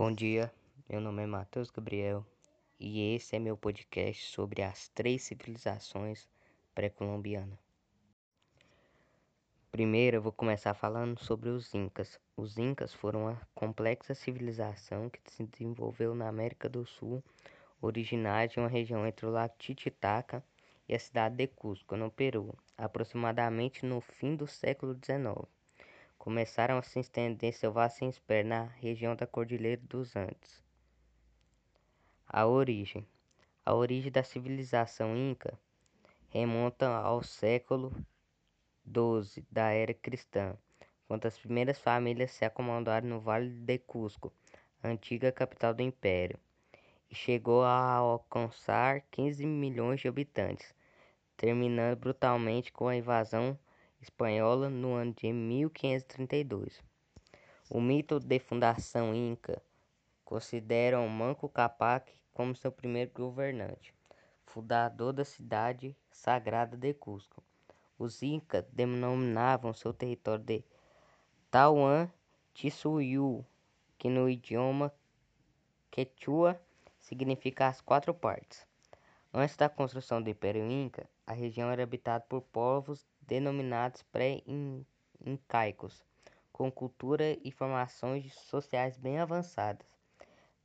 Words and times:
Bom 0.00 0.10
dia, 0.10 0.50
meu 0.88 0.98
nome 0.98 1.24
é 1.24 1.26
Matheus 1.26 1.70
Gabriel 1.70 2.24
e 2.78 3.14
esse 3.14 3.36
é 3.36 3.38
meu 3.38 3.54
podcast 3.54 4.32
sobre 4.32 4.62
as 4.62 4.88
três 4.88 5.24
civilizações 5.24 6.26
pré-colombianas. 6.74 7.58
Primeiro 9.70 10.16
eu 10.16 10.22
vou 10.22 10.32
começar 10.32 10.72
falando 10.72 11.22
sobre 11.22 11.50
os 11.50 11.74
Incas. 11.74 12.18
Os 12.34 12.56
Incas 12.56 12.94
foram 12.94 13.24
uma 13.24 13.42
complexa 13.54 14.14
civilização 14.14 15.10
que 15.10 15.20
se 15.30 15.44
desenvolveu 15.44 16.14
na 16.14 16.28
América 16.28 16.66
do 16.66 16.86
Sul, 16.86 17.22
originária 17.78 18.48
de 18.48 18.58
uma 18.58 18.68
região 18.68 19.06
entre 19.06 19.26
o 19.26 19.30
lago 19.30 19.52
Titicaca 19.58 20.42
e 20.88 20.94
a 20.94 20.98
cidade 20.98 21.36
de 21.36 21.46
Cusco, 21.46 21.94
no 21.94 22.10
Peru, 22.10 22.56
aproximadamente 22.74 23.84
no 23.84 24.00
fim 24.00 24.34
do 24.34 24.46
século 24.46 24.94
XIX 24.94 25.59
começaram 26.20 26.76
a 26.76 26.82
se 26.82 27.00
estender 27.00 27.54
vasto 27.72 28.04
império 28.04 28.50
na 28.50 28.64
região 28.64 29.16
da 29.16 29.26
Cordilheira 29.26 29.80
dos 29.88 30.14
Andes. 30.14 30.62
A 32.28 32.46
origem. 32.46 33.08
A 33.64 33.74
origem 33.74 34.12
da 34.12 34.22
civilização 34.22 35.16
inca 35.16 35.58
remonta 36.28 36.86
ao 36.88 37.22
século 37.22 37.90
XII 38.84 39.42
da 39.50 39.70
era 39.70 39.94
cristã, 39.94 40.54
quando 41.08 41.24
as 41.24 41.38
primeiras 41.38 41.78
famílias 41.78 42.32
se 42.32 42.44
acomodaram 42.44 43.08
no 43.08 43.18
Vale 43.18 43.48
de 43.48 43.78
Cusco, 43.78 44.30
antiga 44.84 45.32
capital 45.32 45.72
do 45.72 45.82
império, 45.82 46.38
e 47.10 47.14
chegou 47.14 47.62
a 47.64 47.94
alcançar 47.94 49.00
15 49.10 49.46
milhões 49.46 50.00
de 50.00 50.08
habitantes, 50.08 50.74
terminando 51.38 51.98
brutalmente 51.98 52.70
com 52.70 52.88
a 52.88 52.94
invasão 52.94 53.58
espanhola 54.00 54.70
no 54.70 54.94
ano 54.94 55.12
de 55.12 55.32
1532. 55.32 56.82
O 57.68 57.80
mito 57.80 58.18
de 58.18 58.38
fundação 58.38 59.14
inca 59.14 59.62
considera 60.24 61.00
o 61.00 61.08
Manco 61.08 61.48
Capac 61.48 62.12
como 62.32 62.56
seu 62.56 62.72
primeiro 62.72 63.10
governante, 63.12 63.94
fundador 64.46 65.12
da 65.12 65.24
cidade 65.24 65.96
sagrada 66.10 66.76
de 66.76 66.94
Cusco. 66.94 67.42
Os 67.98 68.22
incas 68.22 68.64
denominavam 68.72 69.74
seu 69.74 69.92
território 69.92 70.42
de 70.42 70.64
Tauan 71.50 72.10
Tisuyu, 72.54 73.44
que 73.98 74.08
no 74.08 74.28
idioma 74.28 74.92
quechua 75.90 76.60
significa 76.98 77.68
as 77.68 77.80
quatro 77.80 78.14
partes. 78.14 78.66
Antes 79.32 79.56
da 79.56 79.68
construção 79.68 80.22
do 80.22 80.30
Império 80.30 80.66
Inca, 80.68 81.08
a 81.26 81.32
região 81.32 81.70
era 81.70 81.82
habitada 81.82 82.24
por 82.28 82.40
povos 82.42 83.06
denominados 83.30 84.02
pré-incaicos, 84.10 86.04
com 86.52 86.68
cultura 86.68 87.38
e 87.44 87.52
formações 87.52 88.34
sociais 88.34 88.98
bem 88.98 89.20
avançadas. 89.20 89.86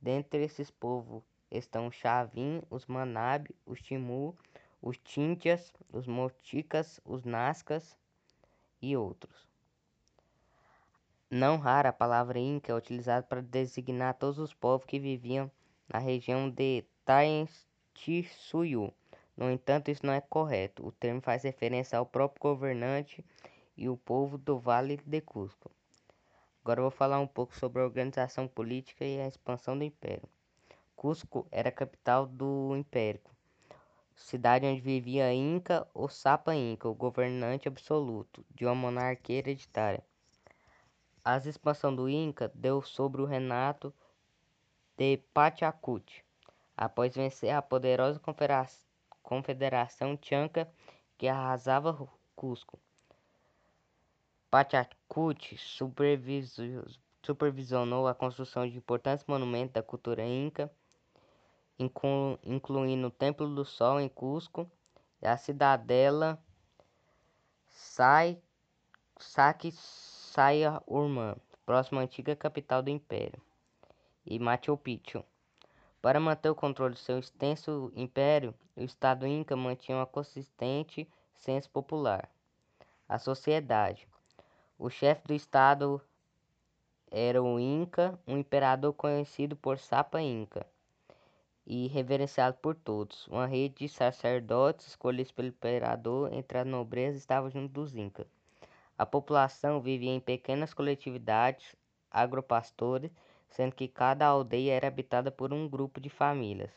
Dentre 0.00 0.42
esses 0.42 0.68
povos 0.68 1.22
estão 1.48 1.86
os 1.86 1.94
Chavin, 1.94 2.60
os 2.68 2.84
Manabe, 2.86 3.54
os 3.64 3.80
Timu, 3.80 4.36
os 4.82 4.98
Tintias, 4.98 5.72
os 5.92 6.08
Moticas, 6.08 7.00
os 7.04 7.24
Nascas 7.24 7.96
e 8.82 8.96
outros. 8.96 9.46
Não 11.30 11.58
rara 11.58 11.90
a 11.90 11.92
palavra 11.92 12.40
Inca 12.40 12.72
é 12.72 12.74
utilizada 12.74 13.24
para 13.24 13.40
designar 13.40 14.14
todos 14.14 14.40
os 14.40 14.52
povos 14.52 14.86
que 14.86 14.98
viviam 14.98 15.48
na 15.88 16.00
região 16.00 16.50
de 16.50 16.84
Taentissuyu, 17.04 18.92
no 19.36 19.50
entanto, 19.50 19.90
isso 19.90 20.06
não 20.06 20.14
é 20.14 20.20
correto. 20.20 20.86
O 20.86 20.90
termo 20.90 21.20
faz 21.20 21.42
referência 21.42 21.98
ao 21.98 22.06
próprio 22.06 22.40
governante 22.40 23.24
e 23.76 23.88
o 23.88 23.96
povo 23.96 24.38
do 24.38 24.58
Vale 24.58 24.96
de 25.04 25.20
Cusco. 25.20 25.70
Agora 26.64 26.80
vou 26.80 26.90
falar 26.90 27.20
um 27.20 27.26
pouco 27.26 27.54
sobre 27.56 27.80
a 27.80 27.84
organização 27.84 28.48
política 28.48 29.04
e 29.04 29.20
a 29.20 29.28
expansão 29.28 29.76
do 29.76 29.84
império. 29.84 30.28
Cusco 30.96 31.46
era 31.52 31.68
a 31.68 31.72
capital 31.72 32.26
do 32.26 32.74
império, 32.74 33.20
cidade 34.14 34.64
onde 34.64 34.80
vivia 34.80 35.32
Inca 35.32 35.86
ou 35.92 36.08
Sapa 36.08 36.54
Inca, 36.54 36.88
o 36.88 36.94
governante 36.94 37.68
absoluto 37.68 38.44
de 38.54 38.64
uma 38.64 38.74
monarquia 38.74 39.36
hereditária. 39.36 40.02
A 41.22 41.36
expansão 41.36 41.94
do 41.94 42.08
Inca 42.08 42.50
deu 42.54 42.80
sobre 42.80 43.20
o 43.20 43.26
Renato 43.26 43.92
de 44.96 45.18
Pachacuti, 45.34 46.24
após 46.74 47.14
vencer 47.14 47.50
a 47.50 47.60
poderosa 47.60 48.18
confederação 49.26 50.16
confederação 50.16 50.16
Chanca 50.22 50.72
que 51.18 51.26
arrasava 51.26 51.90
Cusco. 52.36 52.78
Pachacuti 54.48 55.58
supervisionou 57.22 58.06
a 58.06 58.14
construção 58.14 58.68
de 58.68 58.76
importantes 58.78 59.24
monumentos 59.26 59.74
da 59.74 59.82
cultura 59.82 60.24
inca, 60.24 60.70
inclu, 61.76 62.38
incluindo 62.44 63.08
o 63.08 63.10
Templo 63.10 63.52
do 63.52 63.64
Sol 63.64 64.00
em 64.00 64.08
Cusco 64.08 64.70
e 65.20 65.26
a 65.26 65.36
cidadela 65.36 66.40
Sai, 67.68 68.40
próxima 71.66 72.00
antiga 72.00 72.36
capital 72.36 72.80
do 72.80 72.90
império, 72.90 73.42
e 74.24 74.38
Machu 74.38 74.76
Picchu. 74.76 75.24
Para 76.06 76.20
manter 76.20 76.48
o 76.48 76.54
controle 76.54 76.94
de 76.94 77.00
seu 77.00 77.18
extenso 77.18 77.90
império, 77.96 78.54
o 78.76 78.84
Estado 78.84 79.26
Inca 79.26 79.56
mantinha 79.56 79.98
uma 79.98 80.06
consistente 80.06 81.04
senso 81.34 81.68
popular. 81.68 82.30
A 83.08 83.18
sociedade. 83.18 84.06
O 84.78 84.88
chefe 84.88 85.26
do 85.26 85.34
Estado 85.34 86.00
era 87.10 87.42
o 87.42 87.58
Inca, 87.58 88.16
um 88.24 88.38
imperador 88.38 88.92
conhecido 88.92 89.56
por 89.56 89.80
Sapa 89.80 90.22
Inca 90.22 90.64
e 91.66 91.88
reverenciado 91.88 92.56
por 92.58 92.76
todos. 92.76 93.26
Uma 93.26 93.46
rede 93.46 93.74
de 93.74 93.88
sacerdotes 93.88 94.86
escolhidos 94.86 95.32
pelo 95.32 95.48
imperador 95.48 96.32
entre 96.32 96.58
a 96.58 96.64
nobreza 96.64 97.18
estava 97.18 97.50
junto 97.50 97.72
dos 97.72 97.96
Incas. 97.96 98.28
A 98.96 99.04
população 99.04 99.80
vivia 99.80 100.12
em 100.12 100.20
pequenas 100.20 100.72
coletividades 100.72 101.74
agropastores 102.08 103.10
sendo 103.48 103.74
que 103.74 103.88
cada 103.88 104.26
aldeia 104.26 104.72
era 104.72 104.88
habitada 104.88 105.30
por 105.30 105.52
um 105.52 105.68
grupo 105.68 106.00
de 106.00 106.10
famílias 106.10 106.70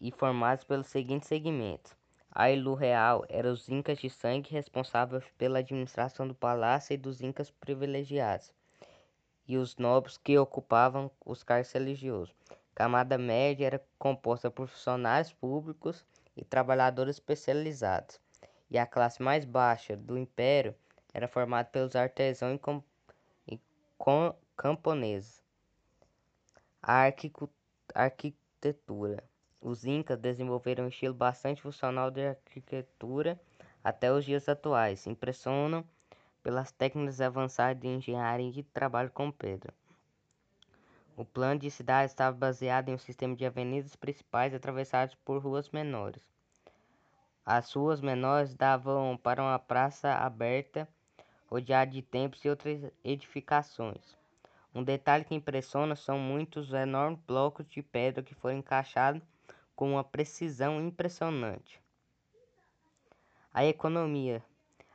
e 0.00 0.10
formados 0.10 0.64
pelos 0.64 0.88
seguintes 0.88 1.28
segmentos. 1.28 1.96
A 2.30 2.50
Ilu 2.50 2.74
Real 2.74 3.24
era 3.28 3.50
os 3.50 3.68
incas 3.68 3.98
de 3.98 4.10
sangue 4.10 4.50
responsáveis 4.50 5.24
pela 5.38 5.60
administração 5.60 6.26
do 6.28 6.34
palácio 6.34 6.92
e 6.92 6.98
dos 6.98 7.22
incas 7.22 7.50
privilegiados, 7.50 8.52
e 9.46 9.56
os 9.56 9.76
nobres 9.76 10.18
que 10.18 10.36
ocupavam 10.36 11.10
os 11.24 11.42
cargos 11.42 11.72
religiosos. 11.72 12.34
Camada 12.74 13.16
média 13.16 13.66
era 13.66 13.86
composta 13.98 14.50
por 14.50 14.68
funcionários 14.68 15.32
públicos 15.32 16.04
e 16.36 16.44
trabalhadores 16.44 17.16
especializados, 17.16 18.20
e 18.68 18.76
a 18.76 18.86
classe 18.86 19.22
mais 19.22 19.44
baixa 19.44 19.96
do 19.96 20.18
império 20.18 20.74
era 21.14 21.28
formada 21.28 21.68
pelos 21.70 21.94
artesãos 21.94 22.56
e 22.56 22.58
camponeses. 24.56 25.42
A 26.82 27.10
arquitetura. 27.94 29.24
Os 29.60 29.84
incas 29.84 30.18
desenvolveram 30.18 30.84
um 30.84 30.88
estilo 30.88 31.14
bastante 31.14 31.62
funcional 31.62 32.10
de 32.10 32.26
arquitetura 32.26 33.40
até 33.82 34.12
os 34.12 34.24
dias 34.24 34.48
atuais. 34.48 35.06
Impressionam 35.06 35.84
pelas 36.42 36.70
técnicas 36.70 37.20
avançadas 37.20 37.80
de 37.80 37.88
engenharia 37.88 38.60
e 38.60 38.62
trabalho 38.62 39.10
com 39.10 39.30
pedra. 39.30 39.72
O 41.16 41.24
plano 41.24 41.60
de 41.60 41.70
cidade 41.70 42.10
estava 42.10 42.36
baseado 42.36 42.88
em 42.88 42.94
um 42.94 42.98
sistema 42.98 43.36
de 43.36 43.46
avenidas 43.46 43.96
principais 43.96 44.52
atravessadas 44.52 45.14
por 45.24 45.42
ruas 45.42 45.70
menores. 45.70 46.22
As 47.46 47.72
ruas 47.72 48.00
menores 48.00 48.54
davam 48.54 49.16
para 49.16 49.42
uma 49.42 49.58
praça 49.58 50.12
aberta 50.12 50.88
rodeada 51.54 51.92
de 51.92 52.02
templos 52.02 52.44
e 52.44 52.48
outras 52.48 52.80
edificações. 53.04 54.16
Um 54.74 54.82
detalhe 54.82 55.24
que 55.24 55.36
impressiona 55.36 55.94
são 55.94 56.18
muitos 56.18 56.72
enormes 56.72 57.20
blocos 57.28 57.64
de 57.68 57.80
pedra 57.80 58.24
que 58.24 58.34
foram 58.34 58.56
encaixados 58.56 59.22
com 59.76 59.92
uma 59.92 60.02
precisão 60.02 60.80
impressionante. 60.80 61.80
A 63.52 63.64
economia. 63.64 64.42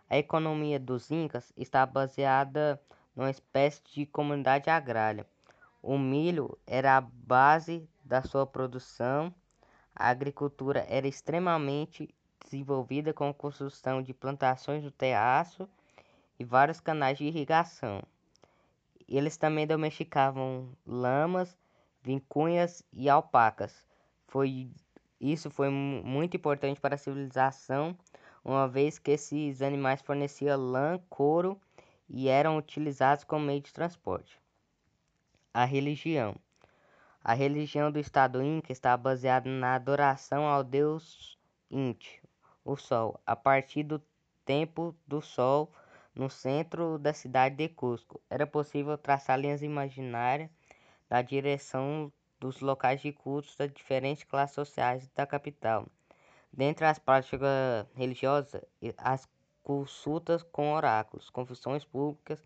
A 0.09 0.17
economia 0.17 0.77
dos 0.77 1.09
Incas 1.09 1.53
está 1.55 1.85
baseada 1.85 2.77
numa 3.15 3.29
espécie 3.29 3.81
de 3.93 4.05
comunidade 4.05 4.69
agrária. 4.69 5.25
O 5.81 5.97
milho 5.97 6.57
era 6.67 6.97
a 6.97 7.01
base 7.01 7.87
da 8.03 8.21
sua 8.21 8.45
produção. 8.45 9.33
A 9.95 10.09
agricultura 10.09 10.85
era 10.89 11.07
extremamente 11.07 12.13
desenvolvida 12.43 13.13
com 13.13 13.29
a 13.29 13.33
construção 13.33 14.01
de 14.01 14.13
plantações 14.13 14.83
no 14.83 14.91
terraço 14.91 15.69
e 16.39 16.45
vários 16.45 16.79
canais 16.79 17.17
de 17.17 17.25
irrigação. 17.25 18.01
Eles 19.07 19.35
também 19.35 19.67
domesticavam 19.67 20.69
lamas, 20.85 21.57
vincunhas 22.01 22.81
e 22.93 23.09
alpacas. 23.09 23.85
Foi, 24.27 24.71
isso 25.19 25.49
foi 25.49 25.69
muito 25.69 26.37
importante 26.37 26.79
para 26.79 26.95
a 26.95 26.97
civilização, 26.97 27.97
uma 28.43 28.67
vez 28.67 28.97
que 28.97 29.11
esses 29.11 29.61
animais 29.61 30.01
forneciam 30.01 30.57
lã, 30.57 30.99
couro 31.09 31.59
e 32.07 32.29
eram 32.29 32.57
utilizados 32.57 33.23
como 33.23 33.45
meio 33.45 33.61
de 33.61 33.73
transporte. 33.73 34.39
A 35.53 35.65
religião. 35.65 36.35
A 37.21 37.33
religião 37.33 37.91
do 37.91 37.99
Estado 37.99 38.41
Inca 38.41 38.71
está 38.71 38.95
baseada 38.95 39.49
na 39.49 39.75
adoração 39.75 40.45
ao 40.45 40.63
deus 40.63 41.37
Inti, 41.69 42.21
o 42.63 42.77
Sol, 42.77 43.19
a 43.25 43.35
partir 43.35 43.83
do 43.83 44.01
tempo 44.45 44.95
do 45.05 45.21
Sol 45.21 45.71
no 46.19 46.29
centro 46.29 46.99
da 46.99 47.13
cidade 47.13 47.55
de 47.55 47.69
Cusco. 47.69 48.21
Era 48.29 48.45
possível 48.45 48.97
traçar 48.97 49.39
linhas 49.39 49.61
imaginárias 49.63 50.49
da 51.07 51.21
direção 51.21 52.11
dos 52.37 52.59
locais 52.59 53.01
de 53.01 53.13
cultos 53.13 53.55
das 53.55 53.71
diferentes 53.71 54.25
classes 54.25 54.53
sociais 54.53 55.09
da 55.15 55.25
capital. 55.25 55.87
Dentre 56.51 56.85
as 56.85 56.99
práticas 56.99 57.87
religiosas, 57.95 58.61
as 58.97 59.29
consultas 59.63 60.43
com 60.43 60.73
oráculos, 60.73 61.29
confissões 61.29 61.85
públicas 61.85 62.43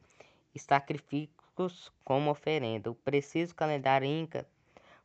e 0.53 0.59
sacrifícios 0.59 1.91
como 2.05 2.29
oferenda. 2.29 2.91
O 2.91 2.95
preciso 2.95 3.55
calendário 3.55 4.05
inca 4.05 4.47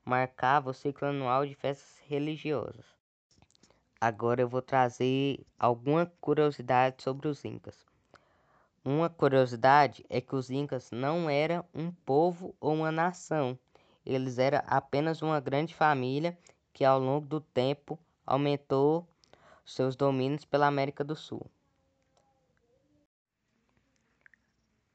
marcava 0.04 0.68
o 0.68 0.74
ciclo 0.74 1.08
anual 1.08 1.46
de 1.46 1.54
festas 1.54 2.02
religiosas. 2.06 2.84
Agora 3.98 4.42
eu 4.42 4.48
vou 4.48 4.60
trazer 4.60 5.40
alguma 5.58 6.04
curiosidade 6.20 7.02
sobre 7.02 7.28
os 7.28 7.46
incas. 7.46 7.87
Uma 8.84 9.10
curiosidade 9.10 10.04
é 10.08 10.20
que 10.20 10.34
os 10.34 10.50
incas 10.50 10.90
não 10.90 11.28
eram 11.28 11.64
um 11.74 11.90
povo 11.90 12.54
ou 12.60 12.74
uma 12.74 12.92
nação. 12.92 13.58
Eles 14.06 14.38
eram 14.38 14.62
apenas 14.66 15.20
uma 15.20 15.40
grande 15.40 15.74
família 15.74 16.38
que 16.72 16.84
ao 16.84 16.98
longo 16.98 17.26
do 17.26 17.40
tempo 17.40 17.98
aumentou 18.24 19.06
seus 19.64 19.96
domínios 19.96 20.44
pela 20.44 20.66
América 20.66 21.04
do 21.04 21.14
Sul. 21.16 21.50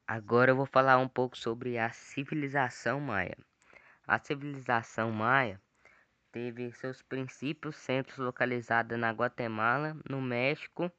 Agora 0.07 0.51
eu 0.51 0.55
vou 0.55 0.65
falar 0.65 0.97
um 0.97 1.07
pouco 1.07 1.37
sobre 1.37 1.77
a 1.77 1.91
civilização 1.91 2.99
maia. 2.99 3.37
A 4.07 4.19
civilização 4.19 5.11
maia 5.11 5.61
teve 6.31 6.71
seus 6.73 7.01
princípios 7.01 7.75
centros 7.75 8.17
localizados 8.17 8.97
na 8.97 9.11
Guatemala, 9.11 9.95
no 10.09 10.21
México, 10.21 10.91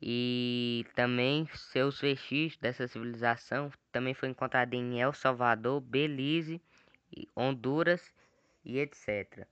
e 0.00 0.84
também 0.94 1.46
seus 1.54 2.00
vestígios 2.00 2.56
dessa 2.58 2.86
civilização 2.86 3.72
também 3.90 4.14
foi 4.14 4.28
encontrado 4.28 4.74
em 4.74 5.00
El 5.00 5.12
Salvador, 5.12 5.80
Belize, 5.80 6.60
Honduras 7.34 8.12
e 8.64 8.78
etc. 8.78 9.46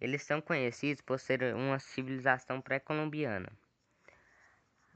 Eles 0.00 0.22
são 0.22 0.40
conhecidos 0.40 1.02
por 1.02 1.18
ser 1.18 1.54
uma 1.54 1.78
civilização 1.78 2.60
pré-colombiana. 2.60 3.48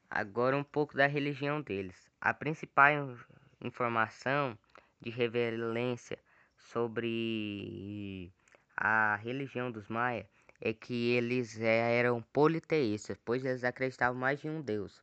Agora 0.08 0.56
um 0.56 0.64
pouco 0.64 0.96
da 0.96 1.06
religião 1.06 1.60
deles. 1.60 2.08
A 2.20 2.32
principal 2.32 3.16
informação 3.60 4.58
de 5.00 5.10
reverência 5.10 6.18
sobre 6.56 8.32
a 8.76 9.16
religião 9.16 9.70
dos 9.70 9.88
Maia 9.88 10.28
é 10.60 10.72
que 10.72 11.12
eles 11.12 11.58
eram 11.60 12.22
politeístas, 12.32 13.18
pois 13.24 13.44
eles 13.44 13.64
acreditavam 13.64 14.18
mais 14.18 14.44
em 14.44 14.50
um 14.50 14.60
Deus. 14.60 15.02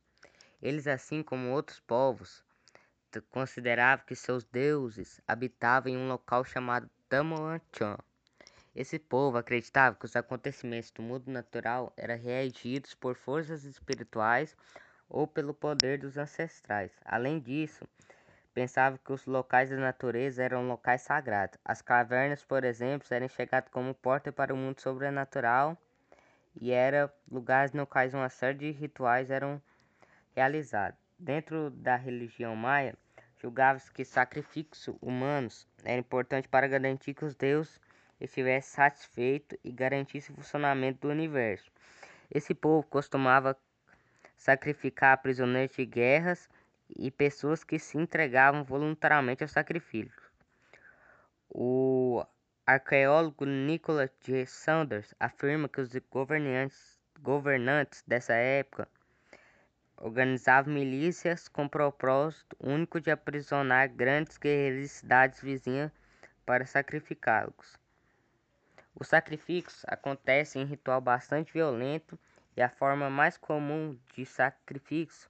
Eles, 0.62 0.86
assim 0.86 1.22
como 1.22 1.50
outros 1.50 1.80
povos, 1.80 2.44
consideravam 3.30 4.04
que 4.06 4.16
seus 4.16 4.44
deuses 4.44 5.20
habitavam 5.26 5.92
em 5.92 5.96
um 5.96 6.08
local 6.08 6.44
chamado 6.44 6.90
Tamoanchan. 7.08 7.96
Esse 8.74 8.98
povo 8.98 9.38
acreditava 9.38 9.94
que 9.94 10.04
os 10.04 10.16
acontecimentos 10.16 10.90
do 10.90 11.00
mundo 11.00 11.30
natural 11.30 11.92
eram 11.96 12.18
reagidos 12.18 12.92
por 12.94 13.14
forças 13.14 13.64
espirituais 13.64 14.56
ou 15.08 15.28
pelo 15.28 15.54
poder 15.54 15.98
dos 15.98 16.16
ancestrais. 16.16 16.90
Além 17.04 17.38
disso, 17.38 17.86
pensava 18.54 18.96
que 18.96 19.12
os 19.12 19.26
locais 19.26 19.68
da 19.68 19.76
natureza 19.76 20.42
eram 20.42 20.68
locais 20.68 21.02
sagrados. 21.02 21.58
As 21.64 21.82
cavernas, 21.82 22.44
por 22.44 22.62
exemplo, 22.62 23.06
eram 23.10 23.26
enxergadas 23.26 23.68
como 23.70 23.92
porta 23.92 24.30
para 24.30 24.54
o 24.54 24.56
mundo 24.56 24.80
sobrenatural 24.80 25.76
e 26.58 26.70
eram 26.70 27.10
lugares 27.28 27.72
no 27.72 27.84
quais 27.84 28.14
uma 28.14 28.28
série 28.28 28.56
de 28.56 28.70
rituais 28.70 29.28
eram 29.28 29.60
realizados. 30.34 30.98
Dentro 31.18 31.70
da 31.70 31.96
religião 31.96 32.54
maia, 32.54 32.96
julgava-se 33.40 33.90
que 33.90 34.04
sacrifícios 34.04 34.96
humanos 35.02 35.66
eram 35.84 36.00
importantes 36.00 36.48
para 36.48 36.68
garantir 36.68 37.14
que 37.14 37.24
os 37.24 37.34
deuses 37.34 37.80
estivesse 38.20 38.70
satisfeito 38.70 39.58
e 39.64 39.72
garantisse 39.72 40.30
o 40.30 40.34
funcionamento 40.34 41.00
do 41.00 41.08
universo. 41.08 41.70
Esse 42.30 42.54
povo 42.54 42.86
costumava 42.86 43.56
sacrificar 44.36 45.20
prisioneiros 45.20 45.74
de 45.74 45.84
guerras 45.84 46.48
e 46.88 47.10
pessoas 47.10 47.64
que 47.64 47.78
se 47.78 47.96
entregavam 47.98 48.64
voluntariamente 48.64 49.42
ao 49.42 49.48
sacrifício. 49.48 50.22
O 51.48 52.24
arqueólogo 52.66 53.44
Nicholas 53.44 54.10
J. 54.22 54.46
Saunders 54.46 55.14
afirma 55.18 55.68
que 55.68 55.80
os 55.80 55.90
governantes, 56.10 56.98
governantes 57.20 58.02
dessa 58.06 58.34
época 58.34 58.88
organizavam 59.96 60.74
milícias 60.74 61.48
com 61.48 61.68
propósito 61.68 62.56
único 62.60 63.00
de 63.00 63.10
aprisionar 63.10 63.88
grandes 63.88 64.36
guerreiros 64.36 64.82
de 64.82 64.88
cidades 64.88 65.40
vizinhas 65.40 65.92
para 66.44 66.66
sacrificá-los. 66.66 67.78
Os 68.94 69.08
sacrifícios 69.08 69.84
acontecem 69.86 70.62
em 70.62 70.66
ritual 70.66 71.00
bastante 71.00 71.52
violento 71.52 72.18
e 72.56 72.62
a 72.62 72.68
forma 72.68 73.08
mais 73.08 73.36
comum 73.36 73.98
de 74.14 74.24
sacrifício 74.24 75.28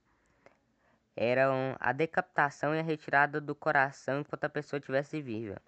era 1.17 1.77
a 1.79 1.93
decapitação 1.93 2.75
e 2.75 2.79
a 2.79 2.83
retirada 2.83 3.41
do 3.41 3.55
coração 3.55 4.21
enquanto 4.21 4.45
a 4.45 4.49
pessoa 4.49 4.79
estivesse 4.79 5.21
viva. 5.21 5.61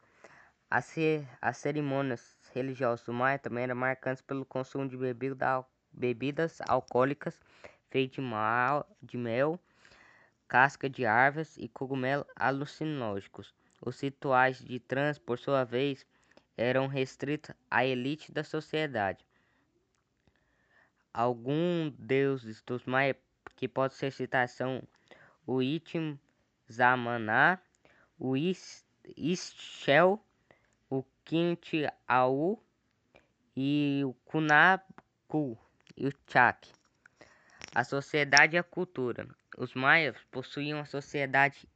As, 0.69 0.93
as 1.41 1.57
cerimônias 1.59 2.37
religiosas 2.53 3.05
do 3.05 3.13
Maia 3.13 3.39
também 3.39 3.65
eram 3.65 3.77
marcantes 3.77 4.23
pelo 4.23 4.45
consumo 4.45 4.89
de 4.89 4.97
bebida, 4.97 5.65
bebidas 5.93 6.61
alcoólicas 6.67 7.41
feitas 7.91 8.25
de, 8.25 9.07
de 9.07 9.17
mel, 9.17 9.61
casca 10.49 10.91
de 10.91 11.07
árvores 11.07 11.57
e 11.57 11.69
cogumelos 11.69 12.27
alucinógenos. 12.35 13.55
Os 13.81 14.01
rituais 14.01 14.59
de 14.59 14.81
trans, 14.81 15.19
por 15.19 15.39
sua 15.39 15.65
vez, 15.65 16.05
eram 16.57 16.87
restritos 16.87 17.55
à 17.71 17.85
elite 17.85 18.33
da 18.33 18.43
sociedade. 18.43 19.25
Alguns 21.13 21.93
deuses 21.97 22.63
dos 22.63 22.85
maias 22.85 23.17
que 23.55 23.69
pode 23.69 23.95
ser 23.95 24.13
citados 24.13 24.55
são 24.55 24.83
o 25.47 25.63
Itim 25.63 26.19
Zamaná, 26.71 27.59
o 28.19 28.37
Ischel, 29.17 30.21
o 30.91 31.05
Quintiau 31.25 32.63
e 33.57 34.03
o 34.05 34.13
Kunaku 34.25 35.57
e 35.97 36.09
o 36.09 36.13
Chak. 36.27 36.69
A 37.75 37.85
sociedade 37.85 38.57
e 38.57 38.59
a 38.59 38.63
cultura. 38.63 39.29
Os 39.57 39.75
maias 39.75 40.17
possuíam 40.31 40.79
uma 40.79 40.87
sociedade 40.87 41.69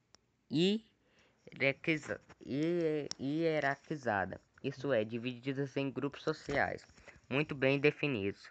hierarquizada 3.19 4.41
isso 4.63 4.93
é, 4.93 5.05
divididas 5.05 5.77
em 5.77 5.91
grupos 5.91 6.23
sociais 6.23 6.85
muito 7.31 7.55
bem 7.55 7.79
definidos, 7.79 8.51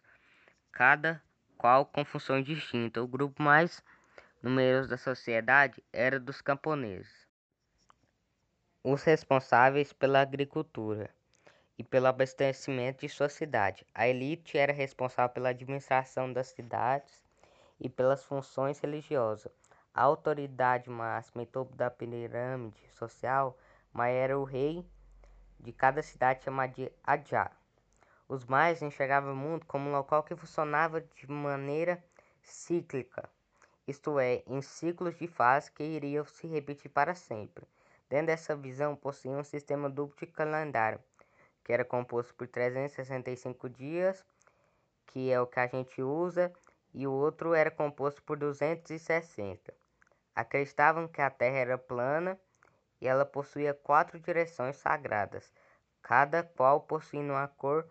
cada 0.72 1.22
qual 1.58 1.86
com 1.86 2.06
funções 2.06 2.46
distintas. 2.46 3.04
O 3.04 3.08
grupo 3.08 3.44
mais 3.44 3.84
numeroso 4.42 4.90
da 4.90 4.98
sociedade 4.98 5.84
era 5.92 6.20
dos 6.20 6.40
camponeses, 6.42 7.28
os 8.82 9.04
responsáveis 9.04 9.92
pela 9.92 10.22
agricultura 10.22 11.14
e 11.78 11.84
pelo 11.84 12.08
abastecimento 12.08 13.02
de 13.02 13.10
sua 13.10 13.28
cidade. 13.28 13.86
A 13.94 14.08
elite 14.08 14.58
era 14.58 14.72
responsável 14.72 15.34
pela 15.34 15.50
administração 15.50 16.32
das 16.32 16.48
cidades 16.48 17.22
e 17.80 17.90
pelas 17.90 18.24
funções 18.24 18.80
religiosas. 18.80 19.52
A 19.94 20.04
autoridade 20.04 20.90
máxima 20.90 21.44
e 21.44 21.46
topo 21.46 21.76
da 21.76 21.90
pirâmide 21.90 22.88
social, 22.92 23.58
mas 23.92 24.14
era 24.14 24.40
o 24.40 24.46
rei 24.46 24.86
de 25.60 25.74
cada 25.74 26.02
cidade 26.02 26.44
chamada 26.44 26.74
de 26.74 26.92
Adjar. 27.04 27.52
Os 28.28 28.46
maias 28.46 28.82
enxergavam 28.82 29.34
o 29.34 29.36
mundo 29.36 29.66
como 29.66 29.90
um 29.90 29.92
local 29.92 30.24
que 30.24 30.36
funcionava 30.36 31.02
de 31.02 31.30
maneira 31.30 32.02
cíclica, 32.42 33.30
isto 33.90 34.20
é, 34.20 34.44
em 34.46 34.62
ciclos 34.62 35.18
de 35.18 35.28
fases 35.28 35.70
que 35.70 35.84
iriam 35.84 36.24
se 36.24 36.46
repetir 36.48 36.92
para 36.92 37.16
sempre. 37.16 37.66
Dentro 38.08 38.28
dessa 38.28 38.56
visão, 38.56 38.96
possuía 38.96 39.36
um 39.36 39.44
sistema 39.44 39.90
duplo 39.90 40.16
de 40.20 40.28
calendário, 40.28 41.00
que 41.64 41.74
era 41.74 41.84
composto 41.84 42.34
por 42.36 42.48
365 42.48 43.68
dias, 43.70 44.24
que 45.08 45.32
é 45.32 45.42
o 45.42 45.48
que 45.48 45.60
a 45.60 45.68
gente 45.68 46.02
usa, 46.02 46.54
e 46.94 47.08
o 47.08 47.12
outro 47.12 47.54
era 47.54 47.72
composto 47.72 48.22
por 48.24 48.38
260. 48.38 49.74
Acreditavam 50.36 51.08
que 51.08 51.22
a 51.22 51.30
Terra 51.30 51.58
era 51.58 51.78
plana 51.78 52.40
e 53.02 53.08
ela 53.08 53.26
possuía 53.26 53.74
quatro 53.74 54.20
direções 54.20 54.76
sagradas, 54.78 55.52
cada 56.02 56.44
qual 56.44 56.82
possuindo 56.82 57.34
uma 57.34 57.48
cor 57.48 57.88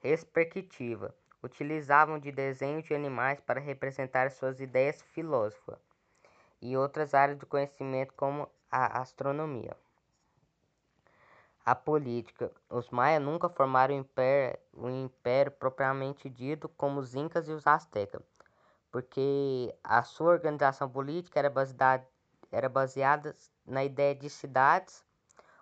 respectiva. 0.00 1.14
Utilizavam 1.44 2.18
de 2.18 2.32
desenhos 2.32 2.84
de 2.84 2.94
animais 2.94 3.38
para 3.38 3.60
representar 3.60 4.30
suas 4.30 4.60
ideias 4.60 5.02
filosóficas 5.02 5.78
e 6.62 6.74
outras 6.74 7.12
áreas 7.12 7.38
de 7.38 7.44
conhecimento 7.44 8.14
como 8.14 8.48
a 8.70 8.98
astronomia. 9.02 9.76
A 11.62 11.74
política. 11.74 12.50
Os 12.70 12.88
maias 12.88 13.22
nunca 13.22 13.50
formaram 13.50 13.94
um 13.94 13.98
império, 13.98 14.58
um 14.72 15.04
império 15.04 15.52
propriamente 15.52 16.30
dito 16.30 16.66
como 16.66 16.98
os 16.98 17.14
incas 17.14 17.46
e 17.46 17.52
os 17.52 17.66
astecas, 17.66 18.22
porque 18.90 19.74
a 19.84 20.02
sua 20.02 20.30
organização 20.30 20.88
política 20.88 21.40
era 21.40 21.50
baseada, 21.50 22.08
era 22.50 22.70
baseada 22.70 23.36
na 23.66 23.84
ideia 23.84 24.14
de 24.14 24.30
cidades, 24.30 25.04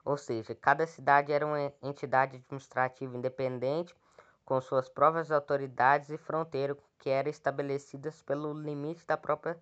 ou 0.04 0.16
seja, 0.16 0.54
cada 0.54 0.86
cidade 0.86 1.32
era 1.32 1.44
uma 1.44 1.72
entidade 1.82 2.36
administrativa 2.36 3.16
independente 3.16 3.92
com 4.52 4.60
suas 4.60 4.86
próprias 4.86 5.32
autoridades 5.32 6.10
e 6.10 6.18
fronteiras 6.18 6.76
que 6.98 7.08
eram 7.08 7.30
estabelecidas 7.30 8.20
pelo 8.20 8.52
limite 8.52 9.06
da 9.06 9.16
própria 9.16 9.58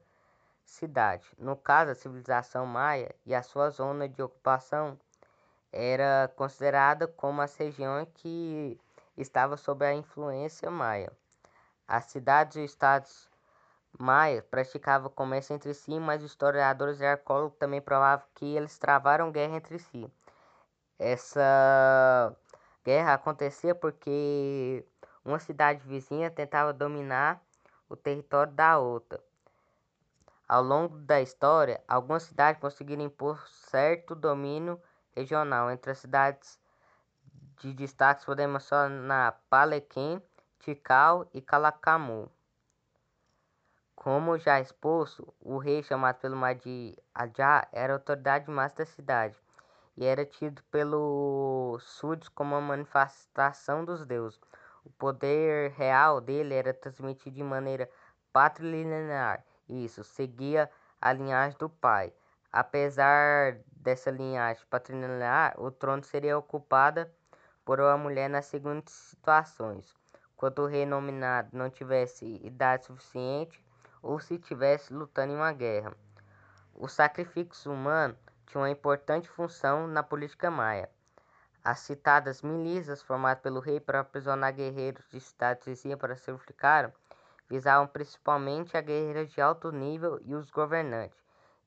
cidade. 0.64 1.24
No 1.38 1.54
caso, 1.54 1.92
a 1.92 1.94
civilização 1.94 2.66
maia 2.66 3.14
e 3.24 3.32
a 3.32 3.40
sua 3.40 3.70
zona 3.70 4.08
de 4.08 4.20
ocupação 4.20 4.98
era 5.70 6.28
considerada 6.34 7.06
como 7.06 7.40
as 7.40 7.54
regiões 7.54 8.08
que 8.14 8.76
estavam 9.16 9.56
sob 9.56 9.86
a 9.86 9.94
influência 9.94 10.68
maia. 10.72 11.12
As 11.86 12.06
cidades 12.06 12.56
e 12.56 12.64
estados 12.64 13.30
maias 13.96 14.44
praticavam 14.44 15.08
comércio 15.08 15.54
entre 15.54 15.72
si, 15.72 16.00
mas 16.00 16.20
historiadores 16.20 16.98
e 16.98 17.06
arqueólogos 17.06 17.56
também 17.58 17.80
provavam 17.80 18.26
que 18.34 18.56
eles 18.56 18.76
travaram 18.76 19.30
guerra 19.30 19.54
entre 19.54 19.78
si. 19.78 20.12
Essa 20.98 22.36
guerra 22.84 23.14
acontecia 23.14 23.74
porque 23.74 24.84
uma 25.24 25.38
cidade 25.38 25.86
vizinha 25.86 26.30
tentava 26.30 26.72
dominar 26.72 27.42
o 27.88 27.96
território 27.96 28.52
da 28.52 28.78
outra. 28.78 29.22
Ao 30.48 30.62
longo 30.62 30.98
da 30.98 31.20
história, 31.20 31.82
algumas 31.86 32.24
cidades 32.24 32.60
conseguiram 32.60 33.04
impor 33.04 33.46
certo 33.48 34.14
domínio 34.14 34.80
regional. 35.14 35.70
Entre 35.70 35.92
as 35.92 35.98
cidades 35.98 36.58
de 37.60 37.72
destaque 37.72 38.26
podemos 38.26 38.64
mencionar 38.64 39.40
Palequim, 39.48 40.20
Tikal 40.58 41.28
e 41.32 41.40
Calacamu. 41.40 42.30
Como 43.94 44.38
já 44.38 44.58
exposto, 44.60 45.32
o 45.40 45.58
rei 45.58 45.82
chamado 45.82 46.16
pelo 46.16 46.36
Mahdi 46.36 46.96
Adja 47.14 47.68
era 47.70 47.92
a 47.92 47.96
autoridade 47.96 48.50
máxima 48.50 48.84
da 48.84 48.90
cidade 48.90 49.36
e 50.00 50.04
era 50.06 50.24
tido 50.24 50.62
pelos 50.70 51.84
súditos 51.84 52.30
como 52.30 52.54
uma 52.56 52.60
manifestação 52.60 53.84
dos 53.84 54.06
deuses. 54.06 54.40
O 54.82 54.88
poder 54.90 55.72
real 55.72 56.22
dele 56.22 56.54
era 56.54 56.72
transmitido 56.72 57.36
de 57.36 57.42
maneira 57.42 57.88
patrilinear 58.32 59.44
isso, 59.68 60.02
seguia 60.02 60.70
a 61.00 61.12
linhagem 61.12 61.56
do 61.58 61.68
pai. 61.68 62.12
Apesar 62.50 63.58
dessa 63.70 64.10
linhagem 64.10 64.64
patrilinear, 64.70 65.54
o 65.60 65.70
trono 65.70 66.02
seria 66.02 66.36
ocupado 66.36 67.06
por 67.64 67.78
uma 67.78 67.96
mulher 67.98 68.28
nas 68.28 68.46
seguintes 68.46 68.92
situações: 68.92 69.94
quando 70.34 70.60
o 70.62 70.66
rei 70.66 70.86
nominado 70.86 71.50
não 71.52 71.68
tivesse 71.68 72.40
idade 72.42 72.86
suficiente 72.86 73.62
ou 74.02 74.18
se 74.18 74.34
estivesse 74.34 74.92
lutando 74.94 75.34
em 75.34 75.36
uma 75.36 75.52
guerra. 75.52 75.94
O 76.74 76.88
sacrifício 76.88 77.70
humano 77.70 78.16
tinha 78.50 78.60
uma 78.60 78.70
importante 78.70 79.28
função 79.28 79.86
na 79.86 80.02
política 80.02 80.50
maia. 80.50 80.90
As 81.62 81.80
citadas 81.80 82.42
milícias 82.42 83.00
formadas 83.00 83.42
pelo 83.42 83.60
rei 83.60 83.78
para 83.78 84.00
aprisionar 84.00 84.52
guerreiros 84.52 85.08
de 85.08 85.20
cidades 85.20 85.64
vizinhas 85.64 85.98
para 85.98 86.16
sacrificar 86.16 86.92
visavam 87.48 87.86
principalmente 87.86 88.76
a 88.76 88.80
guerreiros 88.80 89.30
de 89.30 89.40
alto 89.40 89.70
nível 89.70 90.20
e 90.24 90.34
os 90.34 90.50
governantes. 90.50 91.18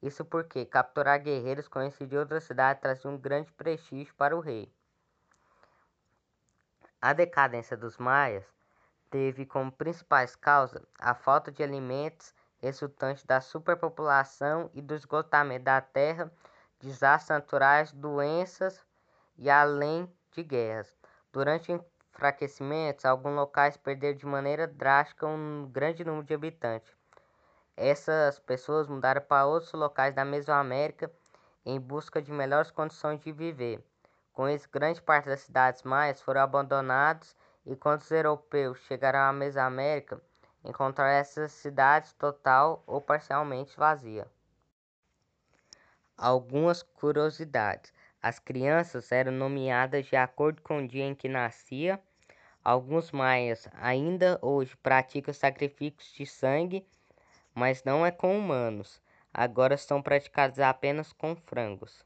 Isso 0.02 0.26
porque 0.26 0.66
capturar 0.66 1.22
guerreiros 1.22 1.68
conhecidos 1.68 2.10
de 2.10 2.18
outras 2.18 2.44
cidades 2.44 2.82
trazia 2.82 3.10
um 3.10 3.18
grande 3.18 3.52
prestígio 3.54 4.14
para 4.16 4.36
o 4.36 4.42
rei. 4.42 4.70
A 7.02 7.14
decadência 7.14 7.78
dos 7.78 7.98
maias 7.98 8.46
teve 9.10 9.46
como 9.46 9.72
principais 9.72 10.36
causas 10.36 10.82
a 11.00 11.14
falta 11.14 11.52
de 11.52 11.64
alimentos 11.64 12.34
resultante 12.62 13.28
da 13.28 13.42
superpopulação 13.42 14.70
e 14.74 14.82
do 14.82 14.96
esgotamento 14.96 15.66
da 15.66 15.82
terra, 15.82 16.32
desastres 16.84 17.30
naturais, 17.30 17.92
doenças 17.92 18.86
e 19.38 19.50
além 19.50 20.12
de 20.32 20.44
guerras. 20.44 20.94
Durante 21.32 21.72
enfraquecimentos, 21.72 23.06
alguns 23.06 23.36
locais 23.36 23.78
perderam 23.78 24.18
de 24.18 24.26
maneira 24.26 24.68
drástica 24.68 25.26
um 25.26 25.68
grande 25.72 26.04
número 26.04 26.26
de 26.26 26.34
habitantes. 26.34 26.94
Essas 27.76 28.38
pessoas 28.38 28.88
mudaram 28.88 29.22
para 29.22 29.48
outros 29.48 29.74
locais 29.74 30.14
da 30.14 30.24
Mesoamérica 30.24 31.12
em 31.66 31.80
busca 31.80 32.22
de 32.22 32.32
melhores 32.32 32.70
condições 32.70 33.20
de 33.22 33.32
viver. 33.32 33.84
Com 34.34 34.48
isso, 34.50 34.70
grande 34.72 35.02
parte 35.02 35.26
das 35.26 35.42
cidades 35.42 35.84
maias 35.84 36.22
foram 36.22 36.42
abandonadas 36.42 37.36
e 37.66 37.76
quando 37.76 38.02
os 38.02 38.12
europeus 38.12 38.78
chegaram 38.80 39.20
à 39.20 39.34
Mesoamérica, 39.34 40.22
encontraram 40.64 41.12
essas 41.12 41.52
cidades 41.52 42.14
total 42.14 42.84
ou 42.86 43.02
parcialmente 43.02 43.78
vazias. 43.78 44.28
Algumas 46.18 46.84
curiosidades. 46.84 47.92
As 48.22 48.40
crianças 48.40 49.12
eram 49.12 49.32
nomeadas 49.32 50.06
de 50.06 50.16
acordo 50.16 50.62
com 50.62 50.78
o 50.78 50.88
dia 50.88 51.04
em 51.04 51.16
que 51.16 51.28
nascia. 51.28 52.00
Alguns 52.64 53.12
maias 53.12 53.68
ainda 53.74 54.40
hoje 54.42 54.78
praticam 54.78 55.34
sacrifícios 55.34 56.14
de 56.14 56.26
sangue, 56.26 56.88
mas 57.54 57.84
não 57.84 58.06
é 58.06 58.12
com 58.12 58.38
humanos. 58.38 59.02
Agora 59.34 59.76
são 59.76 60.02
praticados 60.02 60.60
apenas 60.60 61.12
com 61.12 61.36
frangos. 61.36 62.06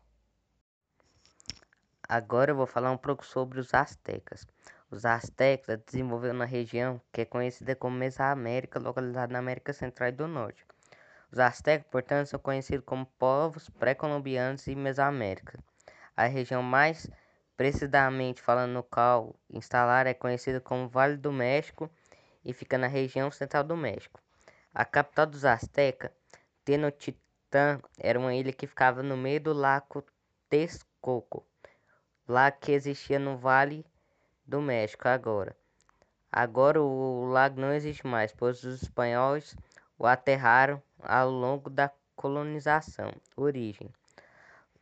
Agora 2.10 2.52
eu 2.52 2.56
vou 2.56 2.66
falar 2.66 2.92
um 2.92 2.98
pouco 2.98 3.26
sobre 3.26 3.60
os 3.60 3.74
astecas. 3.74 4.48
Os 4.90 5.04
astecas 5.04 5.78
desenvolveram 5.86 6.36
na 6.38 6.46
região 6.46 7.02
que 7.12 7.22
é 7.22 7.26
conhecida 7.26 7.76
como 7.76 7.98
Mesoamérica, 7.98 8.80
localizada 8.80 9.34
na 9.34 9.40
América 9.40 9.74
Central 9.74 10.10
e 10.10 10.14
do 10.14 10.28
Norte. 10.28 10.66
Os 11.32 11.40
astecas, 11.40 11.88
portanto, 11.92 12.28
são 12.28 12.40
conhecidos 12.40 12.86
como 12.86 13.06
povos 13.06 13.70
pré-colombianos 13.70 14.66
e 14.68 14.76
Mesoamérica. 14.76 15.60
A 16.16 16.26
região 16.26 16.64
mais 16.64 17.10
precisamente 17.58 18.42
falando 18.42 18.72
no 18.72 18.84
qual 18.84 19.36
instalar 19.50 20.06
é 20.06 20.14
conhecida 20.14 20.62
como 20.62 20.88
Vale 20.88 21.18
do 21.18 21.34
México 21.34 21.90
e 22.46 22.54
fica 22.54 22.78
na 22.78 22.88
região 22.88 23.32
central 23.32 23.64
do 23.64 23.76
México. 23.76 24.22
A 24.74 24.86
capital 24.86 25.26
dos 25.26 25.44
Aztecas, 25.44 26.12
Tenochtitlan, 26.64 27.82
era 27.98 28.20
uma 28.20 28.34
ilha 28.34 28.54
que 28.54 28.68
ficava 28.68 29.02
no 29.02 29.18
meio 29.18 29.42
do 29.42 29.54
lago 29.54 30.04
Texcoco, 30.50 31.46
lá 32.28 32.52
que 32.52 32.72
existia 32.72 33.18
no 33.18 33.38
Vale 33.38 33.84
do 34.46 34.62
México 34.62 35.08
agora. 35.08 35.58
Agora 36.32 36.82
o 36.82 37.26
lago 37.26 37.60
não 37.60 37.74
existe 37.74 38.06
mais, 38.06 38.32
pois 38.32 38.64
os 38.64 38.84
espanhóis 38.84 39.56
o 39.98 40.06
aterraram 40.06 40.82
ao 41.02 41.30
longo 41.30 41.70
da 41.70 41.92
colonização. 42.16 43.12
Origem 43.36 43.92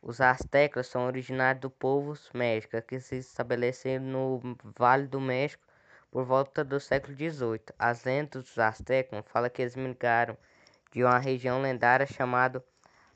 os 0.08 0.20
astecas 0.20 0.86
são 0.86 1.04
originários 1.04 1.62
do 1.62 1.68
povo 1.68 2.16
México, 2.32 2.80
que 2.82 3.00
se 3.00 3.16
estabeleceram 3.16 4.04
no 4.04 4.56
Vale 4.78 5.08
do 5.08 5.20
México 5.20 5.66
por 6.12 6.24
volta 6.24 6.62
do 6.62 6.78
século 6.78 7.16
XVIII. 7.16 7.74
As 7.76 8.04
lendas 8.04 8.44
dos 8.44 8.56
astecas 8.56 9.24
falam 9.26 9.50
que 9.50 9.62
eles 9.62 9.74
migraram 9.74 10.38
de 10.92 11.02
uma 11.02 11.18
região 11.18 11.60
lendária 11.60 12.06
chamada 12.06 12.64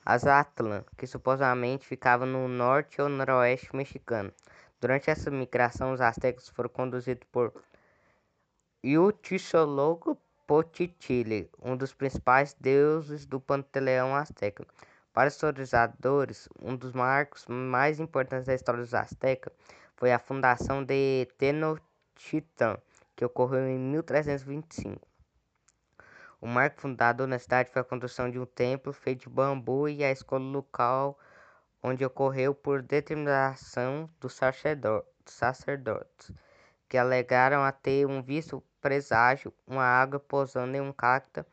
Azatlan, 0.05 0.85
que 0.99 1.07
supostamente 1.07 1.87
ficava 1.87 2.27
no 2.27 2.49
norte 2.49 3.01
ou 3.01 3.09
noroeste 3.09 3.77
mexicano. 3.77 4.33
Durante 4.81 5.11
essa 5.11 5.31
migração, 5.31 5.93
os 5.93 6.01
astecas 6.01 6.49
foram 6.49 6.71
conduzidos 6.71 7.29
por 7.31 7.53
Pochitili, 10.51 11.49
um 11.63 11.77
dos 11.77 11.95
principais 11.95 12.57
deuses 12.59 13.25
do 13.25 13.39
panteão 13.39 14.17
asteca. 14.17 14.67
Para 15.13 15.29
os 15.29 15.35
historiadores, 15.35 16.49
um 16.61 16.75
dos 16.75 16.93
marcos 16.93 17.47
mais 17.47 18.01
importantes 18.01 18.47
da 18.47 18.55
história 18.57 18.81
dos 18.81 18.93
Aztecas 18.93 19.53
foi 19.95 20.13
a 20.13 20.19
fundação 20.19 20.83
de 20.83 21.29
Tenochtitlan, 21.39 22.79
que 23.15 23.25
ocorreu 23.25 23.69
em 23.69 23.79
1325. 23.79 25.07
O 26.41 26.49
marco 26.49 26.81
fundador 26.81 27.29
na 27.29 27.39
cidade 27.39 27.71
foi 27.71 27.83
a 27.83 27.85
construção 27.85 28.29
de 28.29 28.41
um 28.41 28.45
templo 28.45 28.93
feito 28.93 29.21
de 29.21 29.29
bambu 29.29 29.89
e 29.89 30.03
a 30.03 30.11
escola 30.11 30.43
local 30.43 31.17
onde 31.81 32.05
ocorreu 32.05 32.57
por 32.57 32.83
determinação 32.83 34.11
dos 34.19 34.35
sacerdotes, 34.35 36.33
que 36.91 36.99
alegaram 36.99 37.63
a 37.63 37.71
ter 37.71 38.05
um 38.05 38.21
visto 38.21 38.61
presságio, 38.81 39.55
uma 39.65 39.85
água 39.85 40.19
pousando 40.19 40.77
em 40.77 40.81
um 40.81 40.93
cacto 40.93 41.47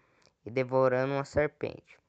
e 0.43 0.49
devorando 0.49 1.13
uma 1.13 1.23
serpente. 1.23 1.99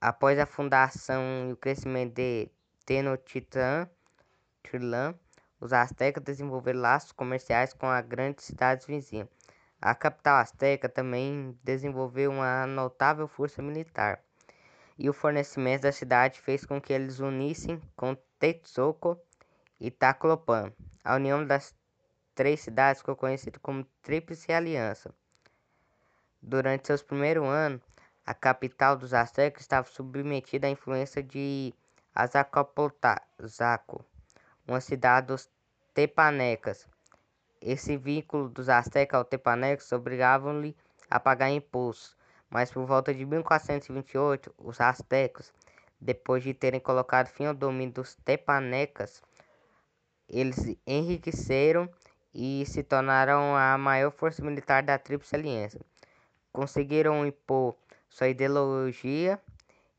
Após 0.00 0.38
a 0.38 0.46
fundação 0.46 1.48
e 1.48 1.52
o 1.52 1.56
crescimento 1.56 2.14
de 2.14 2.48
Tenochtitlan, 2.86 3.88
os 5.60 5.72
astecas 5.72 6.22
desenvolveram 6.22 6.80
laços 6.80 7.10
comerciais 7.10 7.74
com 7.74 7.88
as 7.88 8.06
grandes 8.06 8.44
cidades 8.44 8.86
vizinhas. 8.86 9.28
A 9.82 9.92
capital 9.92 10.36
asteca 10.36 10.88
também 10.88 11.58
desenvolveu 11.64 12.30
uma 12.30 12.68
notável 12.68 13.26
força 13.26 13.60
militar. 13.60 14.22
e 14.96 15.08
o 15.08 15.14
fornecimento 15.14 15.82
da 15.82 15.92
cidade 15.92 16.40
fez 16.40 16.64
com 16.64 16.80
que 16.80 16.92
eles 16.92 17.18
unissem 17.18 17.80
com 17.96 18.14
Texcoco 18.38 19.18
e 19.80 19.90
Tacloban. 19.90 20.72
A 21.02 21.16
união 21.16 21.44
das 21.44 21.74
três 22.34 22.60
cidades 22.60 23.00
ficou 23.00 23.16
conhecida 23.16 23.58
como 23.60 23.84
Tríplice 24.02 24.52
Aliança. 24.52 25.14
Durante 26.42 26.86
seus 26.86 27.02
primeiros 27.02 27.44
anos, 27.46 27.82
a 28.24 28.34
capital 28.34 28.96
dos 28.96 29.12
astecas 29.12 29.62
estava 29.62 29.86
submetida 29.88 30.66
à 30.66 30.70
influência 30.70 31.22
de 31.22 31.74
Azcapotzalco, 32.14 34.04
uma 34.66 34.80
cidade 34.80 35.28
dos 35.28 35.50
tepanecas. 35.92 36.86
Esse 37.60 37.96
vínculo 37.96 38.48
dos 38.48 38.68
astecas 38.68 39.18
ao 39.18 39.24
tepanecas 39.24 39.92
obrigava-lhe 39.92 40.76
a 41.10 41.20
pagar 41.20 41.50
impostos, 41.50 42.16
mas 42.48 42.70
por 42.70 42.86
volta 42.86 43.12
de 43.12 43.26
1428, 43.26 44.54
os 44.56 44.80
astecas, 44.80 45.52
depois 46.00 46.42
de 46.42 46.54
terem 46.54 46.80
colocado 46.80 47.26
fim 47.26 47.46
ao 47.46 47.54
domínio 47.54 47.94
dos 47.94 48.14
tepanecas, 48.14 49.22
eles 50.28 50.76
enriqueceram 50.86 51.90
e 52.34 52.64
se 52.66 52.82
tornaram 52.82 53.56
a 53.56 53.76
maior 53.76 54.10
força 54.10 54.44
militar 54.44 54.82
da 54.82 54.98
Tríplice 54.98 55.34
Aliança. 55.34 55.80
Conseguiram 56.52 57.26
impor 57.26 57.76
sua 58.08 58.28
ideologia 58.28 59.40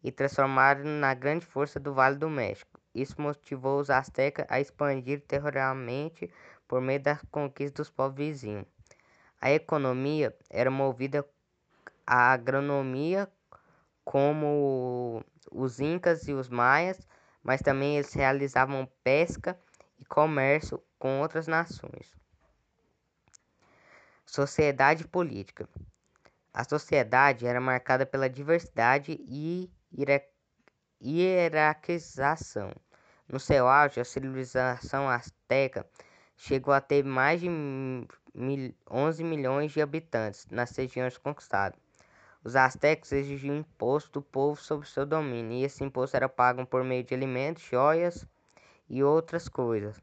e 0.04 0.12
transformaram 0.12 0.84
na 0.84 1.14
grande 1.14 1.46
força 1.46 1.80
do 1.80 1.94
Vale 1.94 2.18
do 2.18 2.30
México. 2.30 2.80
Isso 2.94 3.22
motivou 3.22 3.80
os 3.80 3.90
astecas 3.90 4.46
a 4.50 4.60
expandir 4.60 5.22
territorialmente 5.22 6.30
por 6.68 6.82
meio 6.82 7.02
da 7.02 7.20
conquista 7.32 7.82
dos 7.82 7.90
povos 7.90 8.18
vizinhos. 8.18 8.66
A 9.40 9.52
economia 9.52 10.36
era 10.50 10.70
movida 10.70 11.26
à 12.06 12.34
agronomia, 12.34 13.30
como 14.04 15.24
os 15.52 15.80
incas 15.80 16.28
e 16.28 16.34
os 16.34 16.50
maias, 16.50 17.08
mas 17.44 17.62
também 17.62 17.96
eles 17.96 18.14
realizavam 18.14 18.88
pesca 19.04 19.58
e 20.02 20.06
comércio 20.06 20.84
com 20.98 21.22
outras 21.22 21.48
nações. 21.48 22.12
Sociedade 24.26 25.08
política. 25.08 25.70
A 26.52 26.64
sociedade 26.64 27.46
era 27.46 27.62
marcada 27.62 28.06
pela 28.06 28.30
diversidade 28.30 29.18
e 29.22 29.72
hierarquização. 31.02 32.74
No 33.28 33.40
seu 33.40 33.68
auge, 33.68 34.02
a 34.02 34.06
civilização 34.06 35.08
azteca 35.08 35.88
chegou 36.36 36.74
a 36.74 36.82
ter 36.82 37.06
mais 37.06 37.40
de 37.40 37.48
11 38.90 39.24
milhões 39.24 39.72
de 39.72 39.82
habitantes 39.82 40.48
nas 40.50 40.76
regiões 40.76 41.18
conquistadas. 41.18 41.80
Os 42.44 42.56
astecas 42.56 43.12
exigiam 43.12 43.56
imposto 43.56 44.12
do 44.14 44.22
povo 44.22 44.60
sobre 44.60 44.88
seu 44.88 45.06
domínio, 45.06 45.60
e 45.60 45.64
esse 45.64 45.84
imposto 45.84 46.18
era 46.18 46.28
pago 46.28 46.66
por 46.66 46.84
meio 46.84 47.04
de 47.04 47.14
alimentos, 47.14 47.64
joias 47.64 48.26
e 48.92 49.02
outras 49.02 49.48
coisas. 49.48 49.96